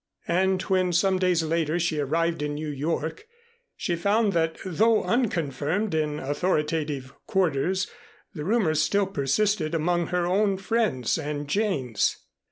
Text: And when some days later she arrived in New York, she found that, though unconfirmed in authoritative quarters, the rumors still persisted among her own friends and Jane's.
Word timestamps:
And 0.27 0.59
when 0.63 0.93
some 0.93 1.19
days 1.19 1.43
later 1.43 1.77
she 1.79 1.99
arrived 1.99 2.41
in 2.41 2.55
New 2.55 2.69
York, 2.71 3.27
she 3.75 3.95
found 3.95 4.33
that, 4.33 4.57
though 4.65 5.03
unconfirmed 5.03 5.93
in 5.93 6.17
authoritative 6.19 7.13
quarters, 7.27 7.85
the 8.33 8.43
rumors 8.43 8.81
still 8.81 9.05
persisted 9.05 9.75
among 9.75 10.07
her 10.07 10.25
own 10.25 10.57
friends 10.57 11.19
and 11.19 11.47
Jane's. 11.47 12.17